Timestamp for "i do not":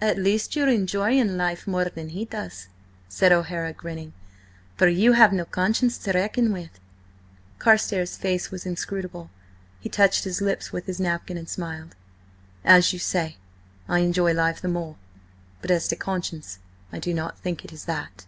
16.92-17.38